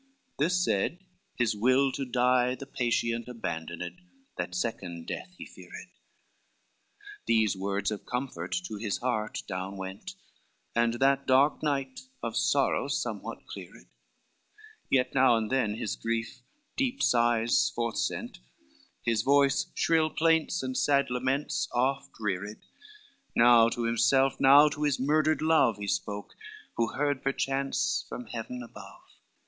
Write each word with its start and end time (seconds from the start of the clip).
LXXXIX 0.01 0.37
This 0.39 0.65
said, 0.65 0.99
his 1.35 1.55
will 1.55 1.91
to 1.91 2.05
die 2.05 2.55
the 2.55 2.65
patient 2.65 3.27
Abandoned, 3.27 4.01
that 4.35 4.55
second 4.55 5.05
death 5.05 5.31
he 5.37 5.45
feared, 5.45 5.91
These 7.27 7.55
words 7.55 7.91
of 7.91 8.07
comfort 8.07 8.51
to 8.65 8.77
his 8.77 8.97
heart 8.97 9.43
down 9.45 9.77
went, 9.77 10.15
And 10.73 10.95
that 10.95 11.27
dark 11.27 11.61
night 11.61 12.01
of 12.23 12.35
sorrow 12.35 12.87
somewhat 12.87 13.45
cleared; 13.45 13.85
Yet 14.89 15.13
now 15.13 15.37
and 15.37 15.51
then 15.51 15.75
his 15.75 15.95
grief 15.95 16.41
deep 16.75 17.03
sighs 17.03 17.69
forth 17.69 17.97
sent, 17.97 18.39
His 19.03 19.21
voice 19.21 19.67
shrill 19.75 20.09
plaints 20.09 20.63
and 20.63 20.75
sad 20.75 21.11
laments 21.11 21.67
oft 21.75 22.09
reared, 22.19 22.59
Now 23.35 23.69
to 23.69 23.83
himself, 23.83 24.39
now 24.39 24.67
to 24.69 24.81
his 24.81 24.99
murdered 24.99 25.43
love, 25.43 25.77
He 25.77 25.85
spoke, 25.87 26.33
who 26.75 26.93
heard 26.93 27.21
perchance 27.21 28.03
from 28.09 28.25
heaven 28.25 28.63
above. 28.63 29.03